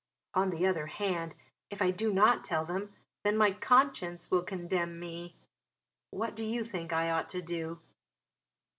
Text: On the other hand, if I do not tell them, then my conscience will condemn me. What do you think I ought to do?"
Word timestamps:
On 0.33 0.49
the 0.49 0.65
other 0.65 0.87
hand, 0.87 1.35
if 1.69 1.79
I 1.79 1.91
do 1.91 2.11
not 2.11 2.43
tell 2.43 2.65
them, 2.65 2.91
then 3.23 3.37
my 3.37 3.51
conscience 3.51 4.31
will 4.31 4.41
condemn 4.41 4.99
me. 4.99 5.35
What 6.09 6.35
do 6.35 6.43
you 6.43 6.63
think 6.63 6.91
I 6.91 7.11
ought 7.11 7.29
to 7.29 7.41
do?" 7.43 7.81